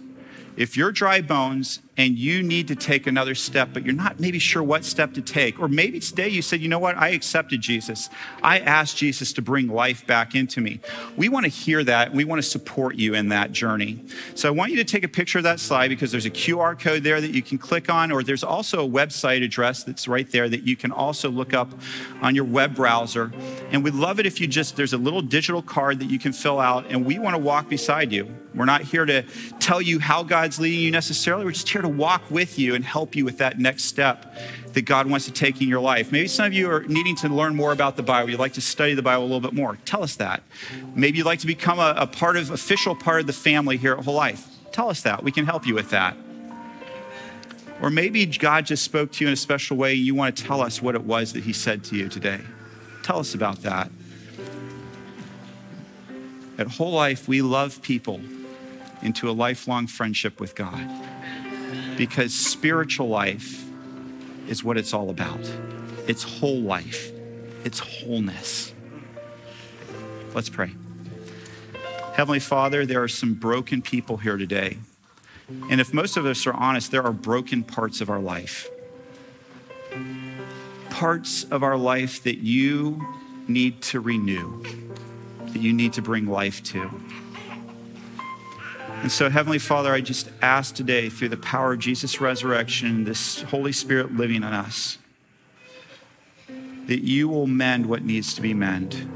If 0.57 0.75
you're 0.75 0.91
dry 0.91 1.21
bones 1.21 1.79
and 1.97 2.17
you 2.17 2.41
need 2.41 2.69
to 2.69 2.75
take 2.75 3.05
another 3.05 3.35
step, 3.35 3.69
but 3.73 3.85
you're 3.85 3.93
not 3.93 4.19
maybe 4.19 4.39
sure 4.39 4.63
what 4.63 4.85
step 4.85 5.13
to 5.13 5.21
take, 5.21 5.59
or 5.59 5.67
maybe 5.67 5.99
today 5.99 6.29
you 6.29 6.41
said, 6.41 6.61
you 6.61 6.69
know 6.69 6.79
what, 6.79 6.97
I 6.97 7.09
accepted 7.09 7.59
Jesus. 7.59 8.09
I 8.41 8.59
asked 8.59 8.97
Jesus 8.97 9.33
to 9.33 9.41
bring 9.41 9.67
life 9.67 10.07
back 10.07 10.33
into 10.33 10.61
me. 10.61 10.79
We 11.17 11.27
want 11.27 11.45
to 11.45 11.49
hear 11.49 11.83
that 11.83 12.13
we 12.13 12.23
want 12.23 12.41
to 12.41 12.47
support 12.47 12.95
you 12.95 13.13
in 13.13 13.29
that 13.29 13.51
journey. 13.51 14.03
So 14.35 14.47
I 14.47 14.51
want 14.51 14.71
you 14.71 14.77
to 14.77 14.85
take 14.85 15.03
a 15.03 15.09
picture 15.09 15.39
of 15.39 15.43
that 15.43 15.59
slide 15.59 15.89
because 15.89 16.11
there's 16.11 16.25
a 16.25 16.31
QR 16.31 16.79
code 16.79 17.03
there 17.03 17.19
that 17.19 17.31
you 17.31 17.41
can 17.41 17.57
click 17.57 17.89
on, 17.89 18.11
or 18.11 18.23
there's 18.23 18.43
also 18.43 18.85
a 18.85 18.89
website 18.89 19.43
address 19.43 19.83
that's 19.83 20.07
right 20.07 20.29
there 20.31 20.47
that 20.47 20.63
you 20.63 20.77
can 20.77 20.91
also 20.91 21.29
look 21.29 21.53
up 21.53 21.73
on 22.21 22.35
your 22.35 22.45
web 22.45 22.73
browser. 22.73 23.33
And 23.71 23.83
we'd 23.83 23.95
love 23.95 24.19
it 24.19 24.25
if 24.25 24.39
you 24.39 24.47
just, 24.47 24.77
there's 24.77 24.93
a 24.93 24.97
little 24.97 25.21
digital 25.21 25.61
card 25.61 25.99
that 25.99 26.09
you 26.09 26.19
can 26.19 26.31
fill 26.31 26.59
out, 26.59 26.85
and 26.89 27.05
we 27.05 27.19
want 27.19 27.35
to 27.35 27.41
walk 27.41 27.67
beside 27.67 28.13
you. 28.13 28.33
We're 28.53 28.65
not 28.65 28.81
here 28.81 29.05
to 29.05 29.23
tell 29.59 29.81
you 29.81 29.99
how 29.99 30.23
God's 30.23 30.59
leading 30.59 30.81
you 30.81 30.91
necessarily. 30.91 31.45
We're 31.45 31.51
just 31.51 31.69
here 31.69 31.80
to 31.81 31.89
walk 31.89 32.29
with 32.29 32.57
you 32.57 32.75
and 32.75 32.83
help 32.83 33.15
you 33.15 33.25
with 33.25 33.37
that 33.39 33.59
next 33.59 33.85
step 33.85 34.35
that 34.73 34.83
God 34.83 35.09
wants 35.09 35.25
to 35.25 35.31
take 35.31 35.61
in 35.61 35.67
your 35.67 35.79
life. 35.79 36.11
Maybe 36.11 36.27
some 36.27 36.45
of 36.45 36.53
you 36.53 36.69
are 36.69 36.83
needing 36.83 37.15
to 37.17 37.29
learn 37.29 37.55
more 37.55 37.71
about 37.71 37.95
the 37.95 38.03
Bible. 38.03 38.29
You'd 38.29 38.39
like 38.39 38.53
to 38.53 38.61
study 38.61 38.93
the 38.93 39.01
Bible 39.01 39.23
a 39.23 39.27
little 39.27 39.41
bit 39.41 39.53
more. 39.53 39.77
Tell 39.85 40.03
us 40.03 40.15
that. 40.17 40.43
Maybe 40.95 41.17
you'd 41.17 41.25
like 41.25 41.39
to 41.39 41.47
become 41.47 41.79
a, 41.79 41.93
a 41.97 42.07
part 42.07 42.37
of, 42.37 42.51
official 42.51 42.95
part 42.95 43.21
of 43.21 43.27
the 43.27 43.33
family 43.33 43.77
here 43.77 43.93
at 43.93 44.03
Whole 44.05 44.15
Life. 44.15 44.47
Tell 44.71 44.89
us 44.89 45.01
that. 45.01 45.23
We 45.23 45.31
can 45.31 45.45
help 45.45 45.65
you 45.65 45.75
with 45.75 45.89
that. 45.89 46.15
Or 47.81 47.89
maybe 47.89 48.25
God 48.25 48.65
just 48.65 48.83
spoke 48.83 49.11
to 49.13 49.23
you 49.23 49.27
in 49.27 49.33
a 49.33 49.37
special 49.37 49.75
way. 49.75 49.93
You 49.93 50.13
want 50.13 50.37
to 50.37 50.43
tell 50.43 50.61
us 50.61 50.81
what 50.81 50.95
it 50.95 51.03
was 51.03 51.33
that 51.33 51.43
He 51.43 51.53
said 51.53 51.83
to 51.85 51.95
you 51.95 52.07
today. 52.09 52.39
Tell 53.03 53.19
us 53.19 53.33
about 53.33 53.63
that. 53.63 53.91
At 56.57 56.67
Whole 56.67 56.91
Life, 56.91 57.27
we 57.27 57.41
love 57.41 57.81
people 57.81 58.21
into 59.01 59.29
a 59.29 59.31
lifelong 59.31 59.87
friendship 59.87 60.39
with 60.39 60.53
God 60.53 60.87
because 61.97 62.33
spiritual 62.33 63.07
life 63.07 63.65
is 64.47 64.63
what 64.63 64.77
it's 64.77 64.93
all 64.93 65.09
about. 65.09 65.39
It's 66.07 66.23
whole 66.23 66.61
life, 66.61 67.11
it's 67.63 67.79
wholeness. 67.79 68.73
Let's 70.33 70.49
pray. 70.49 70.71
Heavenly 72.13 72.39
Father, 72.39 72.85
there 72.85 73.01
are 73.03 73.07
some 73.07 73.33
broken 73.33 73.81
people 73.81 74.17
here 74.17 74.37
today. 74.37 74.77
And 75.69 75.81
if 75.81 75.93
most 75.93 76.17
of 76.17 76.25
us 76.25 76.45
are 76.47 76.53
honest, 76.53 76.91
there 76.91 77.03
are 77.03 77.11
broken 77.11 77.63
parts 77.63 78.01
of 78.01 78.09
our 78.09 78.19
life. 78.19 78.69
Parts 80.89 81.43
of 81.45 81.63
our 81.63 81.77
life 81.77 82.23
that 82.23 82.37
you 82.37 83.01
need 83.47 83.81
to 83.83 83.99
renew, 83.99 84.63
that 85.47 85.61
you 85.61 85.73
need 85.73 85.93
to 85.93 86.01
bring 86.01 86.27
life 86.27 86.63
to. 86.63 86.89
And 89.01 89.11
so, 89.11 89.31
Heavenly 89.31 89.57
Father, 89.57 89.91
I 89.91 89.99
just 90.01 90.29
ask 90.43 90.75
today 90.75 91.09
through 91.09 91.29
the 91.29 91.37
power 91.37 91.73
of 91.73 91.79
Jesus' 91.79 92.21
resurrection, 92.21 93.03
this 93.03 93.41
Holy 93.41 93.71
Spirit 93.71 94.15
living 94.15 94.37
in 94.37 94.43
us, 94.43 94.99
that 96.85 97.03
you 97.03 97.27
will 97.27 97.47
mend 97.47 97.87
what 97.87 98.03
needs 98.03 98.35
to 98.35 98.41
be 98.41 98.53
mended, 98.53 99.09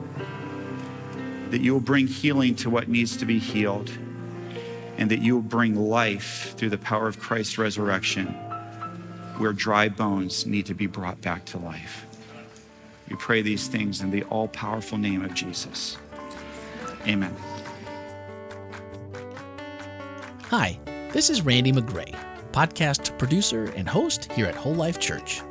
that 1.52 1.62
you 1.62 1.72
will 1.72 1.82
bring 1.82 2.08
healing 2.08 2.56
to 2.56 2.70
what 2.72 2.90
needs 2.90 3.16
to 3.18 3.26
be 3.26 3.38
healed, 3.38 3.92
and 4.98 5.12
that 5.12 5.20
you 5.20 5.36
will 5.36 5.44
bring 5.44 5.76
life 5.76 6.56
through 6.58 6.72
the 6.72 6.80
power 6.80 7.08
of 7.08 7.20
Christ's 7.20 7.60
resurrection 7.60 8.26
where 9.38 9.54
dry 9.54 9.90
bones 9.90 10.48
need 10.48 10.66
to 10.66 10.74
be 10.74 10.88
brought 10.88 11.22
back 11.22 11.46
to 11.46 11.60
life. 11.60 12.06
We 13.08 13.18
pray 13.18 13.44
these 13.44 13.68
things 13.68 14.02
in 14.02 14.10
the 14.10 14.24
all 14.24 14.48
powerful 14.48 14.98
name 14.98 15.24
of 15.24 15.36
Jesus. 15.36 15.98
Amen. 17.06 17.36
Hi, 20.50 20.80
this 21.12 21.32
is 21.32 21.42
Randy 21.42 21.72
Magray, 21.72 22.16
podcast 22.52 23.18
producer 23.18 23.74
and 23.76 23.90
host 23.90 24.32
here 24.32 24.46
at 24.46 24.54
Whole 24.54 24.76
Life 24.76 25.00
Church. 25.00 25.42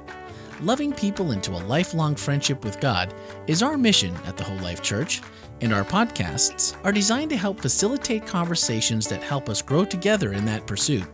Loving 0.60 0.92
people 0.92 1.32
into 1.32 1.50
a 1.50 1.66
lifelong 1.66 2.14
friendship 2.14 2.62
with 2.62 2.78
God 2.78 3.12
is 3.48 3.60
our 3.60 3.76
mission 3.76 4.14
at 4.24 4.36
the 4.36 4.44
Whole 4.44 4.58
Life 4.58 4.82
Church, 4.82 5.20
and 5.60 5.74
our 5.74 5.82
podcasts 5.82 6.76
are 6.84 6.92
designed 6.92 7.30
to 7.30 7.36
help 7.36 7.58
facilitate 7.58 8.24
conversations 8.24 9.08
that 9.08 9.20
help 9.20 9.48
us 9.48 9.62
grow 9.62 9.84
together 9.84 10.32
in 10.32 10.44
that 10.44 10.64
pursuit. 10.64 11.08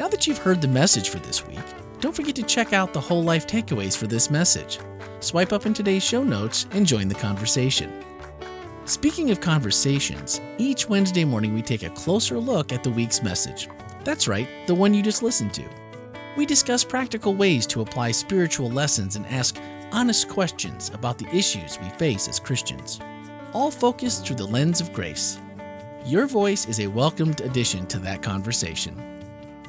Now 0.00 0.08
that 0.08 0.26
you've 0.26 0.38
heard 0.38 0.62
the 0.62 0.68
message 0.68 1.10
for 1.10 1.18
this 1.18 1.46
week, 1.46 1.60
don't 2.00 2.16
forget 2.16 2.36
to 2.36 2.42
check 2.42 2.72
out 2.72 2.94
the 2.94 3.00
Whole 3.02 3.22
Life 3.22 3.46
takeaways 3.46 3.94
for 3.94 4.06
this 4.06 4.30
message. 4.30 4.78
Swipe 5.20 5.52
up 5.52 5.66
in 5.66 5.74
today's 5.74 6.02
show 6.02 6.24
notes 6.24 6.66
and 6.70 6.86
join 6.86 7.08
the 7.08 7.14
conversation. 7.14 7.92
Speaking 8.84 9.30
of 9.30 9.40
conversations, 9.40 10.40
each 10.58 10.88
Wednesday 10.88 11.24
morning 11.24 11.54
we 11.54 11.62
take 11.62 11.84
a 11.84 11.90
closer 11.90 12.36
look 12.36 12.72
at 12.72 12.82
the 12.82 12.90
week's 12.90 13.22
message. 13.22 13.68
That's 14.02 14.26
right, 14.26 14.48
the 14.66 14.74
one 14.74 14.92
you 14.92 15.04
just 15.04 15.22
listened 15.22 15.54
to. 15.54 15.64
We 16.36 16.46
discuss 16.46 16.82
practical 16.82 17.32
ways 17.32 17.64
to 17.68 17.82
apply 17.82 18.10
spiritual 18.10 18.68
lessons 18.68 19.14
and 19.14 19.24
ask 19.26 19.56
honest 19.92 20.28
questions 20.28 20.90
about 20.92 21.16
the 21.16 21.28
issues 21.28 21.78
we 21.78 21.90
face 21.90 22.26
as 22.26 22.40
Christians, 22.40 22.98
all 23.52 23.70
focused 23.70 24.26
through 24.26 24.36
the 24.36 24.46
lens 24.46 24.80
of 24.80 24.92
grace. 24.92 25.38
Your 26.04 26.26
voice 26.26 26.66
is 26.66 26.80
a 26.80 26.88
welcomed 26.88 27.40
addition 27.40 27.86
to 27.86 28.00
that 28.00 28.20
conversation. 28.20 29.00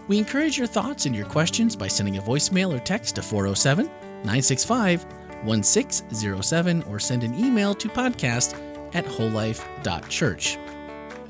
We 0.08 0.18
encourage 0.18 0.58
your 0.58 0.66
thoughts 0.66 1.06
and 1.06 1.16
your 1.16 1.28
questions 1.28 1.76
by 1.76 1.88
sending 1.88 2.18
a 2.18 2.22
voicemail 2.22 2.74
or 2.74 2.80
text 2.80 3.16
to 3.16 3.22
407 3.22 3.86
965 3.86 5.06
1607 5.44 6.84
or 6.84 7.00
send 7.00 7.24
an 7.24 7.38
email 7.38 7.76
to 7.76 7.90
podcast 7.90 8.73
at 8.94 9.06
wholelife.church. 9.06 10.58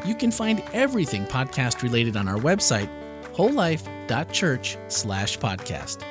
You 0.06 0.16
can 0.16 0.32
find 0.32 0.64
everything 0.74 1.26
podcast 1.26 1.82
related 1.82 2.18
on 2.18 2.28
our 2.28 2.38
website, 2.38 2.90
wholelife.church 3.34 4.78
slash 4.88 5.38
podcast. 5.38 6.04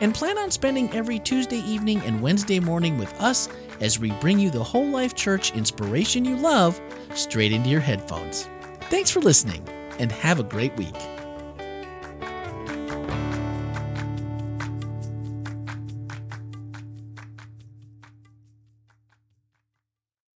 And 0.00 0.14
plan 0.14 0.38
on 0.38 0.50
spending 0.50 0.90
every 0.92 1.18
Tuesday 1.18 1.58
evening 1.58 2.00
and 2.00 2.22
Wednesday 2.22 2.58
morning 2.58 2.98
with 2.98 3.12
us 3.20 3.48
as 3.80 3.98
we 3.98 4.10
bring 4.12 4.38
you 4.38 4.50
the 4.50 4.62
Whole 4.62 4.88
Life 4.88 5.14
Church 5.14 5.52
inspiration 5.52 6.24
you 6.24 6.36
love 6.36 6.80
straight 7.14 7.52
into 7.52 7.68
your 7.68 7.80
headphones. 7.80 8.48
Thanks 8.82 9.10
for 9.10 9.20
listening 9.20 9.66
and 9.98 10.10
have 10.10 10.40
a 10.40 10.44
great 10.44 10.76
week. 10.76 10.96